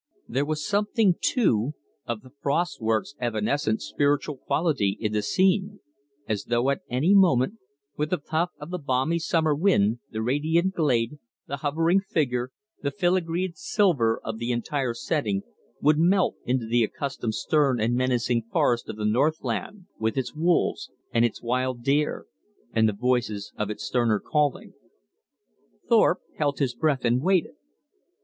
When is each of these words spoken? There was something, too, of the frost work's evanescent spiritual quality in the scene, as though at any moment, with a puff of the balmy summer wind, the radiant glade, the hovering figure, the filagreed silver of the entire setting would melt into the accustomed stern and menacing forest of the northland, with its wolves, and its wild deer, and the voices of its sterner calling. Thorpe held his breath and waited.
There 0.27 0.45
was 0.45 0.65
something, 0.65 1.13
too, 1.21 1.73
of 2.07 2.21
the 2.21 2.31
frost 2.31 2.81
work's 2.81 3.13
evanescent 3.21 3.83
spiritual 3.83 4.35
quality 4.37 4.97
in 4.99 5.11
the 5.13 5.21
scene, 5.21 5.79
as 6.27 6.45
though 6.45 6.71
at 6.71 6.81
any 6.89 7.13
moment, 7.13 7.59
with 7.97 8.11
a 8.11 8.17
puff 8.17 8.49
of 8.57 8.71
the 8.71 8.79
balmy 8.79 9.19
summer 9.19 9.53
wind, 9.53 9.99
the 10.09 10.23
radiant 10.23 10.73
glade, 10.73 11.19
the 11.47 11.57
hovering 11.57 11.99
figure, 11.99 12.49
the 12.81 12.89
filagreed 12.89 13.55
silver 13.59 14.19
of 14.23 14.39
the 14.39 14.51
entire 14.51 14.95
setting 14.95 15.43
would 15.83 15.99
melt 15.99 16.35
into 16.45 16.65
the 16.65 16.83
accustomed 16.83 17.35
stern 17.35 17.79
and 17.79 17.93
menacing 17.93 18.41
forest 18.51 18.89
of 18.89 18.97
the 18.97 19.05
northland, 19.05 19.85
with 19.99 20.17
its 20.17 20.33
wolves, 20.33 20.89
and 21.13 21.25
its 21.25 21.43
wild 21.43 21.83
deer, 21.83 22.25
and 22.73 22.89
the 22.89 22.93
voices 22.93 23.53
of 23.55 23.69
its 23.69 23.83
sterner 23.83 24.19
calling. 24.19 24.73
Thorpe 25.87 26.21
held 26.39 26.57
his 26.57 26.73
breath 26.73 27.05
and 27.05 27.21
waited. 27.21 27.53